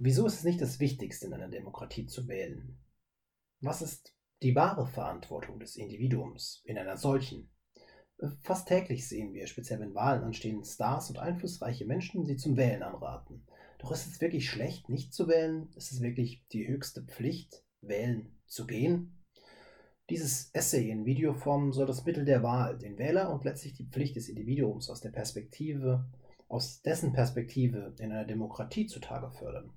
[0.00, 2.78] Wieso ist es nicht das Wichtigste in einer Demokratie zu wählen?
[3.60, 7.50] Was ist die wahre Verantwortung des Individuums in einer solchen?
[8.42, 12.84] Fast täglich sehen wir, speziell wenn Wahlen anstehen, Stars und einflussreiche Menschen, die zum Wählen
[12.84, 13.44] anraten.
[13.80, 15.68] Doch ist es wirklich schlecht, nicht zu wählen?
[15.74, 19.24] Ist es wirklich die höchste Pflicht, wählen zu gehen?
[20.10, 24.14] Dieses Essay in Videoform soll das Mittel der Wahl, den Wähler und letztlich die Pflicht
[24.14, 26.08] des Individuums aus der Perspektive,
[26.46, 29.72] aus dessen Perspektive in einer Demokratie zutage fördern.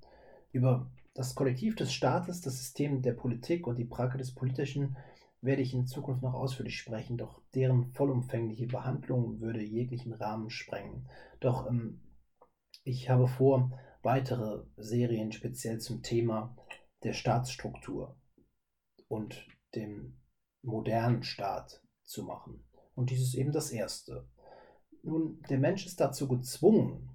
[0.52, 4.96] Über das Kollektiv des Staates, das System der Politik und die Frage des Politischen
[5.40, 11.08] werde ich in Zukunft noch ausführlich sprechen, doch deren vollumfängliche Behandlung würde jeglichen Rahmen sprengen.
[11.40, 12.00] Doch ähm,
[12.84, 13.70] ich habe vor,
[14.02, 16.56] weitere Serien speziell zum Thema
[17.02, 18.16] der Staatsstruktur
[19.08, 20.18] und dem
[20.62, 22.64] modernen Staat zu machen.
[22.94, 24.28] Und dies ist eben das Erste.
[25.02, 27.10] Nun, der Mensch ist dazu gezwungen,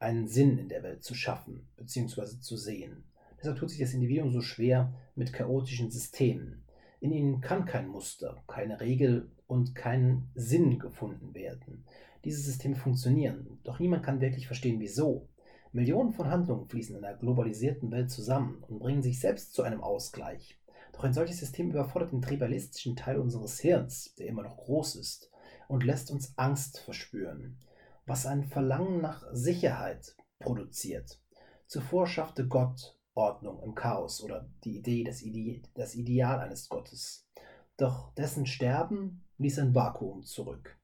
[0.00, 2.40] einen Sinn in der Welt zu schaffen bzw.
[2.40, 3.04] zu sehen.
[3.38, 6.64] Deshalb tut sich das Individuum so schwer mit chaotischen Systemen.
[7.00, 11.84] In ihnen kann kein Muster, keine Regel und kein Sinn gefunden werden.
[12.24, 15.28] Diese Systeme funktionieren, doch niemand kann wirklich verstehen, wieso.
[15.72, 19.82] Millionen von Handlungen fließen in einer globalisierten Welt zusammen und bringen sich selbst zu einem
[19.82, 20.58] Ausgleich.
[20.92, 25.30] Doch ein solches System überfordert den tribalistischen Teil unseres Hirns, der immer noch groß ist,
[25.68, 27.58] und lässt uns Angst verspüren
[28.08, 31.20] was ein Verlangen nach Sicherheit produziert.
[31.66, 37.28] Zuvor schaffte Gott Ordnung im Chaos oder die Idee, das, Ide das Ideal eines Gottes.
[37.76, 40.78] Doch dessen Sterben ließ ein Vakuum zurück,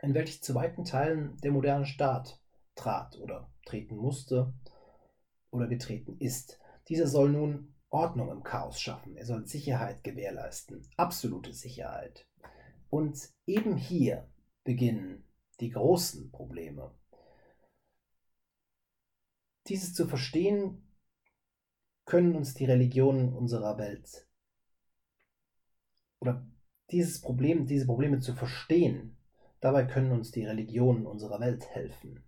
[0.00, 2.40] in welches zu weiten Teilen der moderne Staat
[2.74, 4.52] trat oder treten musste
[5.50, 6.58] oder getreten ist.
[6.88, 9.16] Dieser soll nun Ordnung im Chaos schaffen.
[9.16, 12.26] Er soll Sicherheit gewährleisten, absolute Sicherheit.
[12.90, 14.28] Und eben hier
[14.64, 15.24] beginnen
[15.62, 16.94] die großen Probleme.
[19.68, 20.86] Dieses zu verstehen,
[22.04, 24.26] können uns die Religionen unserer Welt
[26.22, 26.46] oder
[26.92, 29.16] dieses Problem, diese Probleme zu verstehen,
[29.60, 32.22] dabei können uns die Religionen unserer Welt helfen.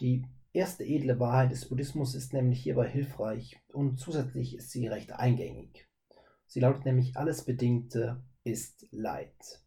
[0.00, 5.12] Die erste edle Wahrheit des Buddhismus ist nämlich hierbei hilfreich und zusätzlich ist sie recht
[5.12, 5.86] eingängig.
[6.46, 9.62] Sie lautet nämlich, alles Bedingte ist Leid.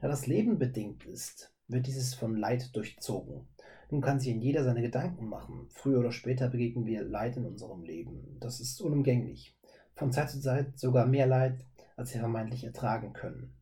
[0.00, 3.48] Da das Leben bedingt ist, wird dieses von Leid durchzogen.
[3.90, 5.68] Nun kann sich in jeder seine Gedanken machen.
[5.70, 8.36] Früher oder später begegnen wir Leid in unserem Leben.
[8.40, 9.56] Das ist unumgänglich.
[9.94, 11.64] Von Zeit zu Zeit sogar mehr Leid,
[11.96, 13.56] als wir vermeintlich ertragen können.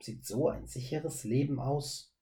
[0.00, 2.14] Sieht so ein sicheres Leben aus?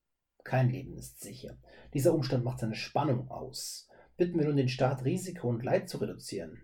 [0.42, 1.58] Kein Leben ist sicher.
[1.92, 3.88] Dieser Umstand macht seine Spannung aus.
[4.16, 6.58] Bitten wir nun den Staat, Risiko und Leid zu reduzieren,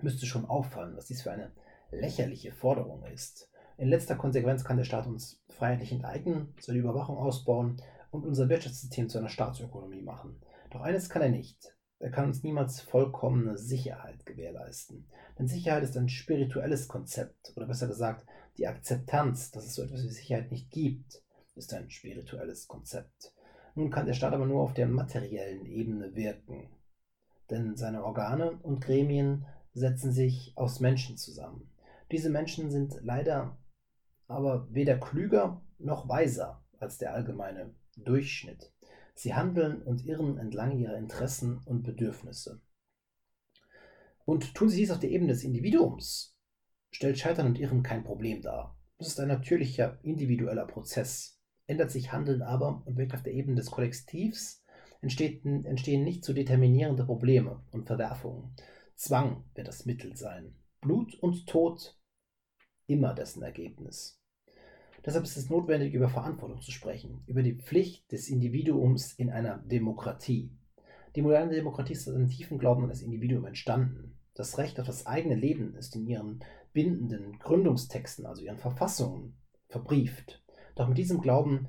[0.00, 1.52] müsste schon auffallen, was dies für eine
[1.90, 3.50] lächerliche Forderung ist.
[3.76, 7.80] In letzter Konsequenz kann der Staat uns freiheitlich enteignen, seine Überwachung ausbauen
[8.10, 10.40] und unser Wirtschaftssystem zu einer Staatsökonomie machen.
[10.70, 11.74] Doch eines kann er nicht.
[12.00, 15.08] Er kann uns niemals vollkommene Sicherheit gewährleisten.
[15.38, 18.26] Denn Sicherheit ist ein spirituelles Konzept, oder besser gesagt,
[18.56, 21.22] die Akzeptanz, dass es so etwas wie Sicherheit nicht gibt,
[21.56, 23.32] ist ein spirituelles Konzept.
[23.74, 26.68] Nun kann der Staat aber nur auf der materiellen Ebene wirken.
[27.50, 31.70] Denn seine Organe und Gremien setzen sich aus Menschen zusammen.
[32.10, 33.58] Diese Menschen sind leider
[34.26, 37.74] aber weder klüger noch weiser als der allgemeine
[38.04, 38.72] Durchschnitt.
[39.14, 42.60] Sie handeln und irren entlang ihrer Interessen und Bedürfnisse.
[44.24, 46.36] Und tun sie dies auf der Ebene des Individuums,
[46.90, 48.78] stellt Scheitern und Irren kein Problem dar.
[48.98, 51.40] Das ist ein natürlicher, individueller Prozess.
[51.66, 54.64] Ändert sich Handeln aber und wirkt auf der Ebene des Kollektivs,
[55.00, 58.54] entstehen, entstehen nicht zu determinierende Probleme und Verwerfungen.
[58.96, 60.54] Zwang wird das Mittel sein.
[60.80, 61.98] Blut und Tod
[62.86, 64.17] immer dessen Ergebnis.
[65.04, 69.58] Deshalb ist es notwendig, über Verantwortung zu sprechen, über die Pflicht des Individuums in einer
[69.58, 70.50] Demokratie.
[71.16, 74.18] Die moderne Demokratie ist aus einem tiefen Glauben an das Individuum entstanden.
[74.34, 76.40] Das Recht auf das eigene Leben ist in ihren
[76.72, 79.36] bindenden Gründungstexten, also ihren Verfassungen,
[79.68, 80.42] verbrieft.
[80.76, 81.68] Doch mit diesem Glauben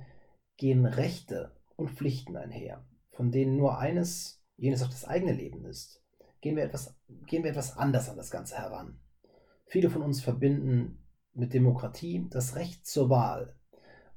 [0.57, 6.03] gehen Rechte und Pflichten einher, von denen nur eines, jenes auf das eigene Leben ist.
[6.41, 6.96] Gehen wir etwas,
[7.26, 8.99] gehen wir etwas anders an das Ganze heran.
[9.66, 10.98] Viele von uns verbinden
[11.34, 13.55] mit Demokratie das Recht zur Wahl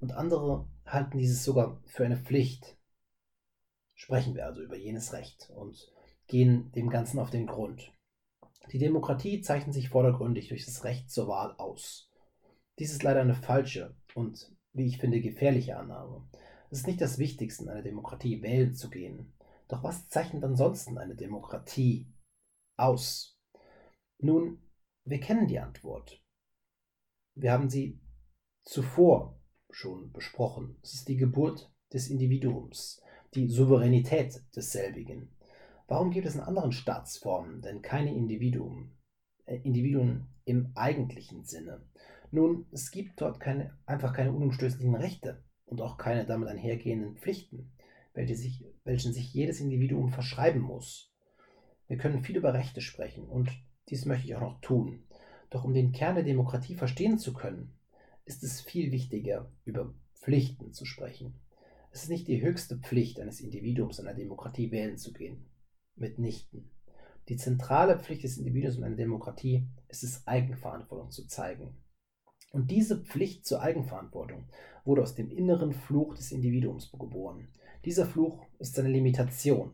[0.00, 2.76] und andere halten dieses sogar für eine Pflicht.
[3.94, 5.93] Sprechen wir also über jenes Recht und
[6.26, 7.93] gehen dem Ganzen auf den Grund.
[8.70, 12.11] Die Demokratie zeichnet sich vordergründig durch das Recht zur Wahl aus.
[12.79, 16.26] Dies ist leider eine falsche und, wie ich finde, gefährliche Annahme.
[16.70, 19.35] Es ist nicht das Wichtigste in einer Demokratie, wählen zu gehen.
[19.69, 22.06] Doch was zeichnet ansonsten eine Demokratie
[22.76, 23.38] aus?
[24.19, 24.62] Nun,
[25.05, 26.22] wir kennen die Antwort.
[27.34, 28.00] Wir haben sie
[28.62, 29.40] zuvor
[29.70, 30.76] schon besprochen.
[30.82, 33.02] Es ist die Geburt des Individuums,
[33.34, 35.31] die Souveränität desselbigen.
[35.88, 38.93] Warum gibt es in anderen Staatsformen denn keine Individuen,
[39.46, 41.84] äh, Individuen im eigentlichen Sinne?
[42.31, 47.73] Nun, es gibt dort keine, einfach keine unumstößlichen Rechte und auch keine damit einhergehenden Pflichten,
[48.14, 51.12] welche sich, welchen sich jedes Individuum verschreiben muss.
[51.88, 53.50] Wir können viel über Rechte sprechen und
[53.88, 55.05] dies möchte ich auch noch tun.
[55.52, 57.75] Doch um den Kern der Demokratie verstehen zu können,
[58.25, 61.34] ist es viel wichtiger, über Pflichten zu sprechen.
[61.90, 65.44] Es ist nicht die höchste Pflicht eines Individuums in einer Demokratie wählen zu gehen.
[65.94, 66.70] Mitnichten.
[67.28, 71.76] Die zentrale Pflicht des Individuums in einer Demokratie ist es, Eigenverantwortung zu zeigen.
[72.52, 74.44] Und diese Pflicht zur Eigenverantwortung
[74.87, 77.49] wurde aus dem inneren Fluch des Individuums geboren.
[77.84, 79.72] Dieser Fluch ist seine Limitation.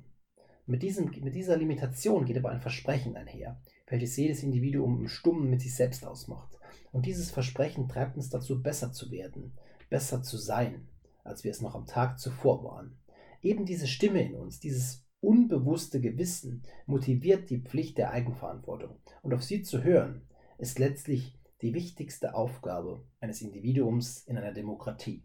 [0.68, 5.48] Mit, diesem, mit dieser Limitation geht aber ein Versprechen einher, welches jedes Individuum im Stummen
[5.48, 6.58] mit sich selbst ausmacht.
[6.92, 9.56] Und dieses Versprechen treibt uns dazu, besser zu werden,
[9.88, 10.86] besser zu sein,
[11.24, 12.98] als wir es noch am Tag zuvor waren.
[13.40, 18.98] Eben diese Stimme in uns, dieses unbewusste Gewissen motiviert die Pflicht der Eigenverantwortung.
[19.22, 20.28] Und auf sie zu hören,
[20.58, 25.24] ist letztlich die wichtigste Aufgabe eines Individuums in einer Demokratie.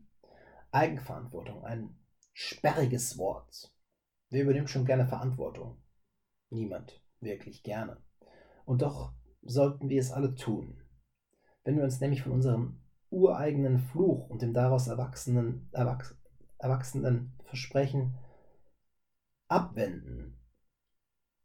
[0.72, 1.98] Eigenverantwortung, ein
[2.32, 3.73] sperriges Wort.
[4.34, 5.78] Wer übernimmt schon gerne Verantwortung?
[6.50, 8.02] Niemand, wirklich gerne.
[8.66, 9.14] Und doch
[9.44, 10.82] sollten wir es alle tun.
[11.64, 12.82] Wenn wir uns nämlich von unserem
[13.12, 16.18] ureigenen Fluch und dem daraus erwachsenen, erwachs
[16.58, 18.18] erwachsenen Versprechen
[19.50, 20.40] abwenden,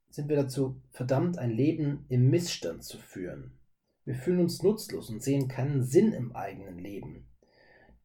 [0.08, 3.60] sind wir dazu verdammt, ein Leben im Missstand zu führen.
[4.06, 7.28] Wir fühlen uns nutzlos und sehen keinen Sinn im eigenen Leben.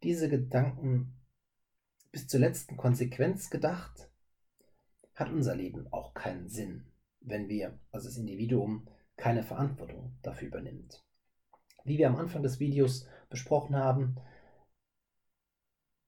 [0.04, 1.22] Diese Gedanken
[2.12, 4.10] bis zur letzten Konsequenz gedacht,
[5.16, 6.86] hat unser Leben auch keinen Sinn,
[7.22, 11.04] wenn wir, also das Individuum, keine Verantwortung dafür übernimmt.
[11.84, 14.16] Wie wir am Anfang des Videos besprochen haben,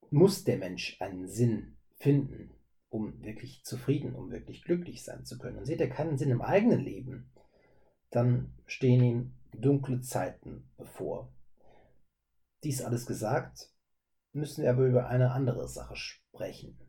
[0.09, 2.53] muss der Mensch einen Sinn finden,
[2.89, 5.57] um wirklich zufrieden, um wirklich glücklich sein zu können.
[5.57, 7.31] Und sieht er keinen Sinn im eigenen Leben,
[8.09, 11.33] dann stehen ihm dunkle Zeiten bevor.
[12.63, 13.71] Dies alles gesagt,
[14.31, 16.79] müssen wir aber über eine andere Sache sprechen.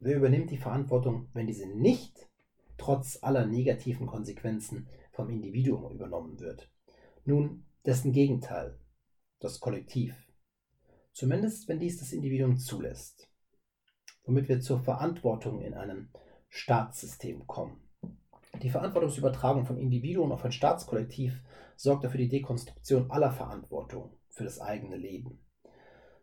[0.00, 2.28] Wer übernimmt die Verantwortung, wenn diese nicht
[2.78, 6.70] trotz aller negativen Konsequenzen vom Individuum übernommen wird?
[7.24, 8.78] Nun, dessen Gegenteil,
[9.38, 10.14] das Kollektiv.
[11.12, 13.30] Zumindest wenn dies das Individuum zulässt
[14.24, 16.08] womit wir zur Verantwortung in einem
[16.48, 17.80] Staatssystem kommen.
[18.62, 21.42] Die Verantwortungsübertragung von Individuen auf ein Staatskollektiv
[21.76, 25.40] sorgt dafür die Dekonstruktion aller Verantwortung für das eigene Leben.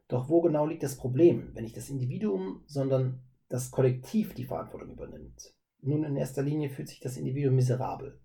[0.07, 4.91] Doch wo genau liegt das Problem, wenn nicht das Individuum, sondern das Kollektiv die Verantwortung
[4.91, 5.53] übernimmt?
[5.81, 8.19] Nun, in erster Linie fühlt sich das Individuum miserabel.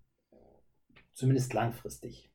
[1.13, 2.31] Zumindest langfristig.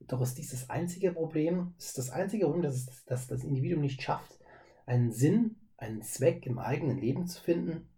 [0.00, 1.74] Doch ist dies das einzige Problem?
[1.78, 4.38] Ist das einzige Problem, dass, es, dass das Individuum nicht schafft,
[4.86, 7.88] einen Sinn einen Zweck im eigenen Leben zu finden?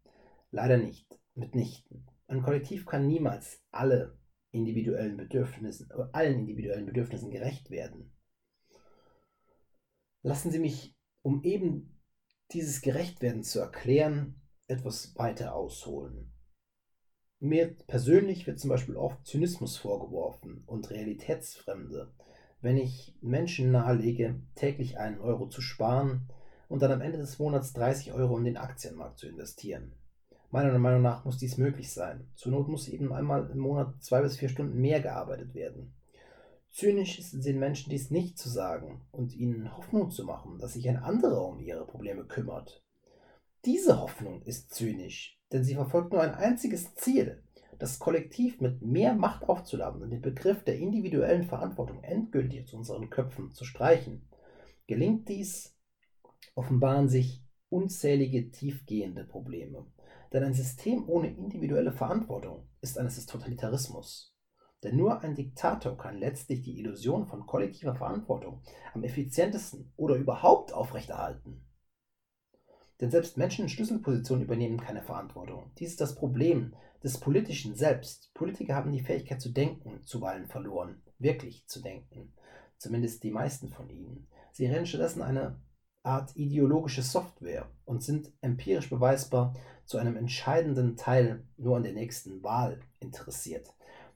[0.50, 2.06] Leider nicht, mitnichten.
[2.26, 4.18] Ein Kollektiv kann niemals alle
[4.52, 8.12] individuellen Bedürfnissen, äh, allen individuellen Bedürfnissen gerecht werden.
[10.22, 12.01] Lassen Sie mich, um eben
[12.54, 16.32] dieses Gerechtwerden zu erklären, etwas weiter ausholen.
[17.40, 22.14] Mir persönlich wird zum Beispiel oft Zynismus vorgeworfen und Realitätsfremde,
[22.60, 26.28] wenn ich Menschen nahelege, täglich einen Euro zu sparen,
[26.72, 29.92] und dann am Ende des Monats 30 Euro in den Aktienmarkt zu investieren.
[30.50, 32.30] Meiner Meinung nach muss dies möglich sein.
[32.34, 35.92] Zur Not muss eben einmal im Monat zwei bis vier Stunden mehr gearbeitet werden.
[36.72, 40.72] Zynisch ist es den Menschen dies nicht zu sagen und ihnen Hoffnung zu machen, dass
[40.72, 42.82] sich ein anderer um ihre Probleme kümmert.
[43.66, 47.42] Diese Hoffnung ist zynisch, denn sie verfolgt nur ein einziges Ziel,
[47.78, 53.10] das Kollektiv mit mehr Macht aufzuladen und den Begriff der individuellen Verantwortung endgültig aus unseren
[53.10, 54.26] Köpfen zu streichen.
[54.86, 55.76] Gelingt dies,
[56.54, 59.86] offenbaren sich unzählige tiefgehende Probleme.
[60.32, 64.31] Denn ein System ohne individuelle Verantwortung ist eines des Totalitarismus.
[64.82, 68.62] Denn nur ein Diktator kann letztlich die Illusion von kollektiver Verantwortung
[68.94, 71.64] am effizientesten oder überhaupt aufrechterhalten.
[73.00, 75.70] Denn selbst Menschen in Schlüsselpositionen übernehmen keine Verantwortung.
[75.78, 78.32] Dies ist das Problem des Politischen selbst.
[78.34, 82.32] Politiker haben die Fähigkeit zu denken zuweilen verloren, wirklich zu denken.
[82.78, 84.28] Zumindest die meisten von ihnen.
[84.52, 85.60] Sie rennen stattdessen eine
[86.04, 92.42] Art ideologische Software und sind empirisch beweisbar zu einem entscheidenden Teil nur an der nächsten
[92.42, 93.72] Wahl interessiert.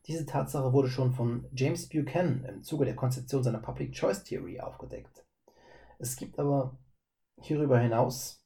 [0.07, 4.61] Diese Tatsache wurde schon von James Buchanan im Zuge der Konzeption seiner Public Choice Theory
[4.61, 5.25] aufgedeckt.
[5.99, 6.79] Es gibt aber
[7.41, 8.45] hierüber hinaus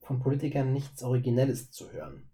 [0.00, 2.30] von Politikern nichts Originelles zu hören.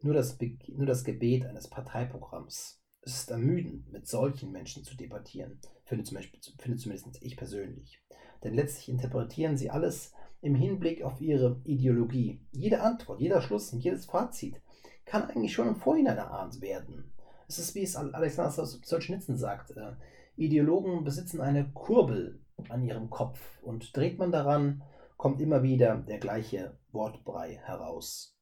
[0.00, 2.82] Nur das, Be nur das Gebet eines Parteiprogramms.
[3.00, 8.02] Es ist ermüdend, mit solchen Menschen zu debattieren, finde, zum Beispiel, finde zumindest ich persönlich
[8.46, 12.40] denn letztlich interpretieren sie alles im Hinblick auf ihre Ideologie.
[12.52, 14.60] Jede Antwort, jeder Schluss und jedes Fazit
[15.06, 17.12] kann eigentlich schon im Vorhinein erahnt werden.
[17.48, 19.92] Es ist, wie es Alexander Solzhenitsyn sagt, äh,
[20.36, 24.82] Ideologen besitzen eine Kurbel an ihrem Kopf und dreht man daran,
[25.16, 28.36] kommt immer wieder der gleiche Wortbrei heraus,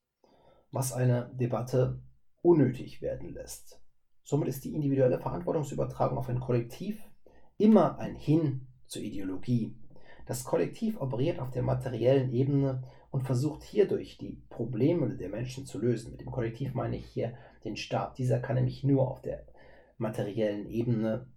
[0.73, 2.02] was eine Debatte
[2.42, 3.80] unnötig werden lässt.
[4.25, 7.00] Somit ist die individuelle Verantwortungsübertragung auf ein Kollektiv
[7.59, 9.76] immer ein Hin zur Ideologie.
[10.26, 15.78] Das Kollektiv operiert auf der materiellen Ebene und versucht hierdurch die Probleme der Menschen zu
[15.78, 16.12] lösen.
[16.12, 18.19] Mit dem Kollektiv meine ich hier den Staat.
[18.19, 19.47] Dieser kann nämlich nur auf der
[19.99, 21.31] materiellen Ebene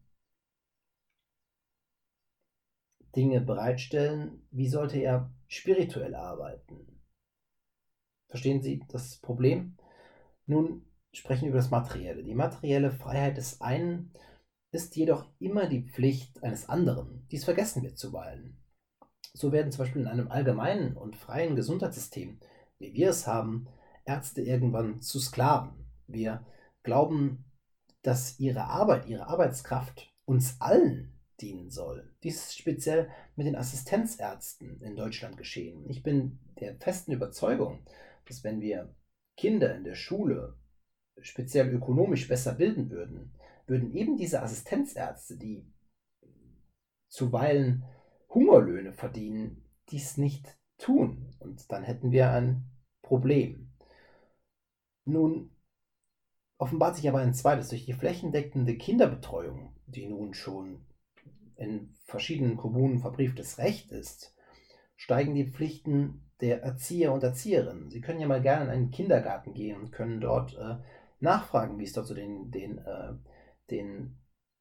[3.16, 4.48] Dinge bereitstellen.
[4.52, 7.02] Wie sollte er spirituell arbeiten?
[8.28, 9.78] Verstehen Sie das Problem?
[10.46, 12.24] Nun sprechen wir über das Materielle.
[12.24, 14.14] Die materielle Freiheit des einen
[14.72, 17.26] ist jedoch immer die Pflicht eines anderen.
[17.32, 18.58] Dies vergessen wir zuweilen.
[19.34, 22.40] So werden zum Beispiel in einem allgemeinen und freien Gesundheitssystem,
[22.80, 23.68] wie wir es haben,
[24.06, 25.86] Ärzte irgendwann zu Sklaven.
[26.08, 26.46] Wir
[26.84, 27.46] glauben,
[28.02, 32.14] dass ihre Arbeit, ihre Arbeitskraft uns allen dienen soll.
[32.24, 35.88] Dies ist speziell mit den Assistenzärzten in Deutschland geschehen.
[35.90, 37.86] Ich bin der festen Überzeugung,
[38.26, 38.96] dass wenn wir
[39.36, 40.58] Kinder in der Schule
[41.22, 43.34] speziell ökonomisch besser bilden würden,
[43.68, 45.66] würden eben diese Assistenzärzte, die
[47.10, 47.84] zuweilen
[48.30, 51.34] Hungerlöhne verdienen, dies nicht tun.
[51.40, 52.66] Und dann hätten wir ein
[53.02, 53.72] Problem.
[55.06, 55.52] Nun
[56.58, 57.70] offenbart sich aber ein zweites.
[57.70, 60.86] Durch die flächendeckende Kinderbetreuung, die nun schon
[61.56, 64.36] in verschiedenen Kommunen verbrieftes Recht ist,
[64.96, 67.90] steigen die Pflichten der Erzieher und Erzieherinnen.
[67.90, 70.78] Sie können ja mal gerne in einen Kindergarten gehen und können dort äh,
[71.20, 73.14] nachfragen, wie es dort zu den, den, äh,
[73.72, 74.18] den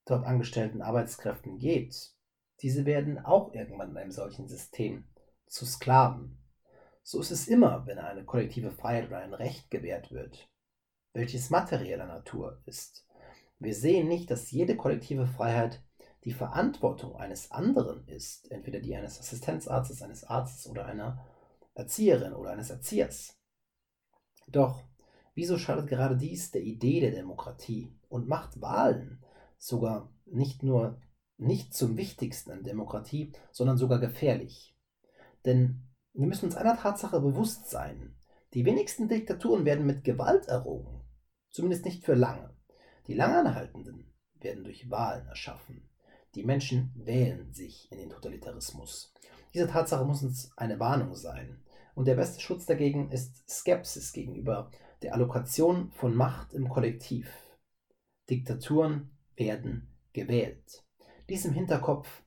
[0.06, 2.15] dort angestellten Arbeitskräften geht.
[2.62, 5.04] Diese werden auch irgendwann in einem solchen System
[5.46, 6.38] zu Sklaven.
[7.02, 10.48] So ist es immer, wenn eine kollektive Freiheit oder ein Recht gewährt wird,
[11.12, 13.06] welches materieller Natur ist.
[13.58, 15.82] Wir sehen nicht, dass jede kollektive Freiheit
[16.24, 21.24] die Verantwortung eines anderen ist, entweder die eines Assistenzarztes, eines Arztes oder einer
[21.74, 23.38] Erzieherin oder eines Erziehers.
[24.48, 24.82] Doch
[25.34, 29.22] wieso schadet gerade dies der Idee der Demokratie und macht Wahlen
[29.58, 31.00] sogar nicht nur
[31.38, 34.76] nicht zum Wichtigsten an Demokratie, sondern sogar gefährlich.
[35.44, 35.82] Denn
[36.14, 38.16] wir müssen uns einer Tatsache bewusst sein.
[38.54, 41.02] Die wenigsten Diktaturen werden mit Gewalt errungen.
[41.50, 42.54] Zumindest nicht für lange.
[43.06, 45.88] Die langanhaltenden werden durch Wahlen erschaffen.
[46.34, 49.12] Die Menschen wählen sich in den Totalitarismus.
[49.54, 51.62] Diese Tatsache muss uns eine Warnung sein.
[51.94, 54.70] Und der beste Schutz dagegen ist Skepsis gegenüber
[55.02, 57.30] der Allokation von Macht im Kollektiv.
[58.28, 60.85] Diktaturen werden gewählt.
[61.28, 62.22] Dies im Hinterkopf,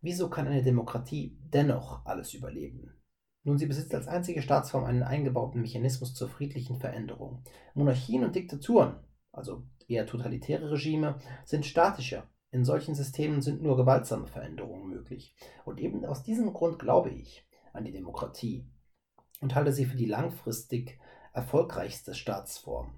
[0.00, 2.94] wieso kann eine Demokratie dennoch alles überleben?
[3.44, 7.42] Nun, sie besitzt als einzige Staatsform einen eingebauten Mechanismus zur friedlichen Veränderung.
[7.74, 8.96] Monarchien und Diktaturen,
[9.32, 12.26] also eher totalitäre Regime, sind statischer.
[12.50, 15.36] In solchen Systemen sind nur gewaltsame Veränderungen möglich.
[15.66, 18.66] Und eben aus diesem Grund glaube ich an die Demokratie
[19.42, 20.98] und halte sie für die langfristig
[21.34, 22.94] erfolgreichste Staatsform.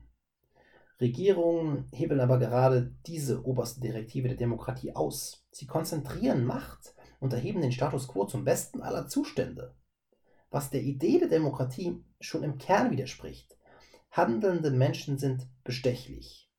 [1.00, 5.46] Regierungen hebeln aber gerade diese oberste Direktive der Demokratie aus.
[5.50, 9.74] Sie konzentrieren Macht und erheben den Status quo zum besten aller Zustände.
[10.50, 13.56] Was der Idee der Demokratie schon im Kern widerspricht.
[14.10, 16.50] Handelnde Menschen sind bestechlich.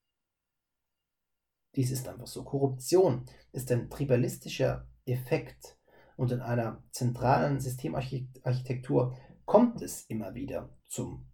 [1.75, 2.43] Dies ist einfach so.
[2.43, 5.77] Korruption ist ein tribalistischer Effekt
[6.15, 11.30] und in einer zentralen Systemarchitektur kommt es immer wieder zum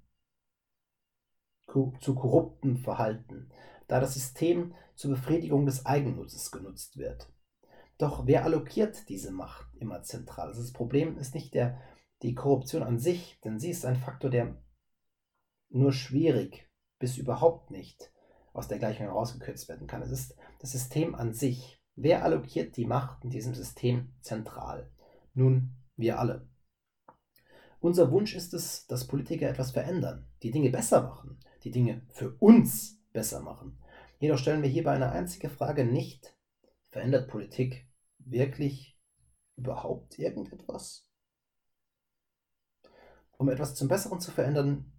[1.67, 3.49] zu korruptem Verhalten,
[3.87, 7.31] da das System zur Befriedigung des Eigennutzes genutzt wird.
[7.97, 10.47] Doch wer allokiert diese Macht immer zentral?
[10.47, 11.79] Also das Problem ist nicht der,
[12.21, 14.55] die Korruption an sich, denn sie ist ein Faktor, der
[15.69, 16.69] nur schwierig
[16.99, 18.11] bis überhaupt nicht
[18.53, 20.01] aus der Gleichung herausgekürzt werden kann.
[20.01, 21.79] Es ist das System an sich.
[21.95, 24.91] Wer allokiert die Macht in diesem System zentral?
[25.33, 26.47] Nun, wir alle.
[27.79, 32.31] Unser Wunsch ist es, dass Politiker etwas verändern, die Dinge besser machen, die Dinge für
[32.39, 33.77] uns besser machen.
[34.19, 36.35] Jedoch stellen wir hierbei eine einzige Frage nicht.
[36.87, 37.87] Verändert Politik
[38.19, 38.97] wirklich
[39.57, 41.05] überhaupt irgendetwas?
[43.37, 44.91] Um etwas zum Besseren zu verändern,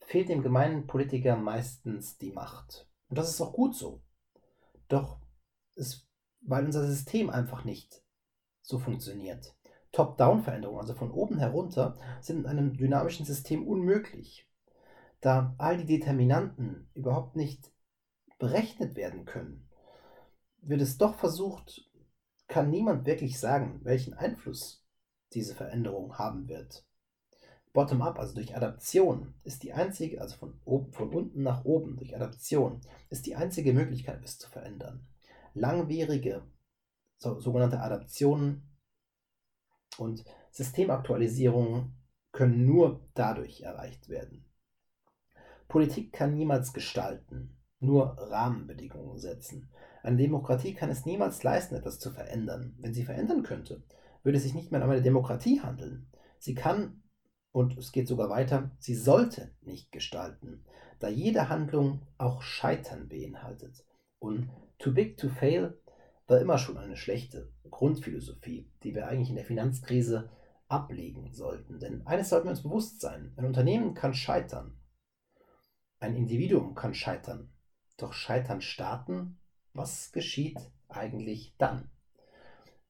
[0.00, 2.90] fehlt dem gemeinen Politiker meistens die Macht.
[3.08, 4.02] Und das ist auch gut so.
[4.88, 5.20] Doch
[5.76, 6.08] es,
[6.40, 8.02] weil unser System einfach nicht
[8.60, 9.54] so funktioniert.
[9.92, 14.47] Top-Down-Veränderungen, also von oben herunter, sind in einem dynamischen System unmöglich
[15.20, 17.72] da all die Determinanten überhaupt nicht
[18.38, 19.68] berechnet werden können,
[20.62, 21.88] wird es doch versucht,
[22.46, 24.84] kann niemand wirklich sagen, welchen Einfluss
[25.32, 26.86] diese Veränderung haben wird.
[27.72, 32.16] Bottom-up, also durch Adaption, ist die einzige, also von, oben, von unten nach oben, durch
[32.16, 35.06] Adaption, ist die einzige Möglichkeit, es zu verändern.
[35.54, 36.42] Langwierige
[37.18, 38.62] so, sogenannte Adaptionen
[39.98, 41.96] und Systemaktualisierungen
[42.32, 44.44] können nur dadurch erreicht werden.
[45.68, 49.70] Politik kann niemals gestalten, nur Rahmenbedingungen setzen.
[50.02, 52.74] Eine Demokratie kann es niemals leisten, etwas zu verändern.
[52.78, 53.82] Wenn sie verändern könnte,
[54.22, 56.10] würde es sich nicht mehr um eine Demokratie handeln.
[56.38, 57.02] Sie kann,
[57.52, 60.64] und es geht sogar weiter, sie sollte nicht gestalten,
[60.98, 63.84] da jede Handlung auch Scheitern beinhaltet.
[64.18, 65.78] Und too big to fail
[66.26, 70.30] war immer schon eine schlechte Grundphilosophie, die wir eigentlich in der Finanzkrise
[70.68, 71.78] ablegen sollten.
[71.78, 74.78] Denn eines sollten wir uns bewusst sein, ein Unternehmen kann scheitern,
[76.00, 77.50] ein Individuum kann scheitern,
[77.96, 79.38] doch scheitern Staaten,
[79.72, 81.90] was geschieht eigentlich dann?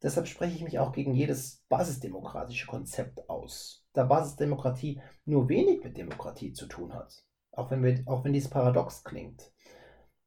[0.03, 5.97] Deshalb spreche ich mich auch gegen jedes basisdemokratische Konzept aus, da Basisdemokratie nur wenig mit
[5.97, 9.51] Demokratie zu tun hat, auch wenn, wir, auch wenn dies paradox klingt.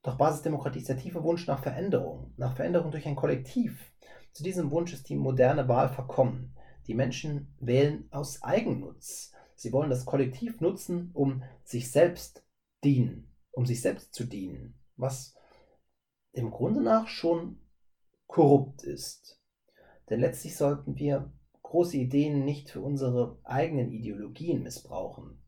[0.04, 3.94] Doch Basisdemokratie ist der tiefe Wunsch nach Veränderung, nach Veränderung durch ein Kollektiv.
[4.34, 6.56] Zu diesem Wunsch ist die moderne Wahl verkommen.
[6.88, 9.32] Die Menschen wählen aus Eigennutz.
[9.56, 12.44] Sie wollen das Kollektiv nutzen, um sich selbst
[12.84, 15.36] dienen, um sich selbst zu dienen, was
[16.32, 17.60] im Grunde nach schon
[18.28, 19.42] korrupt ist.
[20.10, 21.32] Denn letztlich sollten wir
[21.64, 25.42] große Ideen nicht für unsere eigenen Ideologien missbrauchen.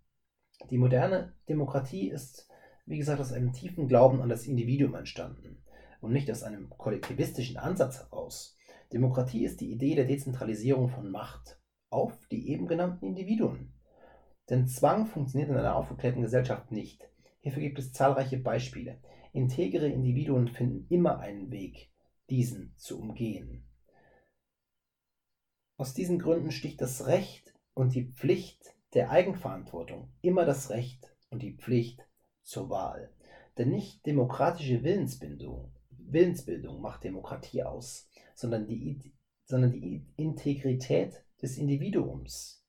[0.69, 2.49] Die moderne Demokratie ist
[2.85, 5.63] wie gesagt, aus einem tiefen Glauben an das Individuum entstanden
[6.01, 8.57] und nicht aus einem kollektivistischen Ansatz heraus.
[8.91, 11.59] Demokratie ist die Idee der Dezentralisierung von Macht
[11.89, 13.73] auf die eben genannten Individuen.
[14.49, 17.09] Denn Zwang funktioniert in einer aufgeklärten Gesellschaft nicht.
[17.43, 19.01] Hierfür gibt es zahlreiche Beispiele.
[19.33, 21.91] Integere Individuen finden immer einen Weg,
[22.29, 23.67] diesen zu umgehen.
[25.75, 31.43] Aus diesen Gründen sticht das Recht und die Pflicht der Eigenverantwortung immer das Recht und
[31.43, 32.07] die Pflicht
[32.43, 33.13] zur Wahl.
[33.57, 42.63] Denn nicht demokratische Willensbildung, Willensbildung macht Demokratie aus, sondern die, sondern die Integrität des Individuums.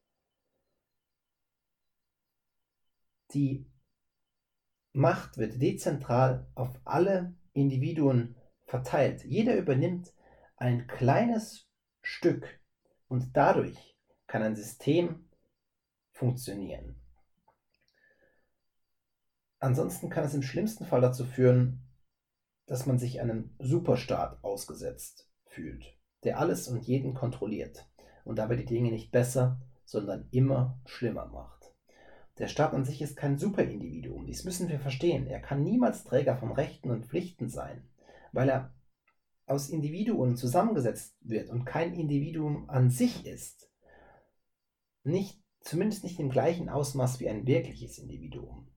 [3.33, 3.67] Die
[4.97, 9.25] Macht wird dezentral auf alle Individuen verteilt.
[9.25, 10.15] Jeder übernimmt
[10.57, 11.69] ein kleines
[12.01, 12.61] Stück
[13.09, 13.97] und dadurch
[14.29, 15.29] kann ein System
[16.13, 16.95] funktionieren.
[19.59, 21.83] Ansonsten kann es im schlimmsten Fall dazu führen,
[22.67, 27.91] dass man sich einem Superstaat ausgesetzt fühlt, der alles und jeden kontrolliert
[28.25, 31.64] und dabei die Dinge nicht besser, sondern immer schlimmer macht.
[32.39, 35.27] Der Staat an sich ist kein Superindividuum, dies müssen wir verstehen.
[35.27, 37.89] Er kann niemals Träger von Rechten und Pflichten sein,
[38.33, 38.75] weil er
[39.47, 43.71] aus Individuen zusammengesetzt wird und kein Individuum an sich ist.
[45.05, 48.69] Nicht, zumindest nicht im gleichen Ausmaß wie ein wirkliches Individuum.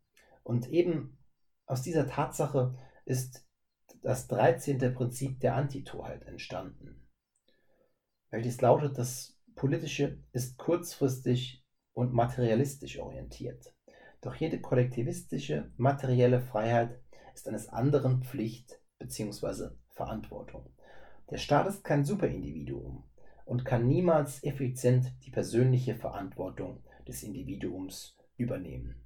[0.43, 1.17] Und eben
[1.65, 3.45] aus dieser Tatsache ist
[4.01, 4.93] das 13.
[4.93, 7.07] Prinzip der Antitorheit entstanden.
[8.29, 11.65] Welches lautet, das Politische ist kurzfristig
[11.97, 13.73] und materialistisch orientiert.
[14.21, 16.99] Doch jede kollektivistische, materielle Freiheit
[17.33, 19.69] ist eines anderen Pflicht bzw.
[19.95, 20.69] Verantwortung.
[21.31, 23.03] Der Staat ist kein Superindividuum
[23.45, 29.01] und kann niemals effizient die persönliche Verantwortung des Individuums übernehmen.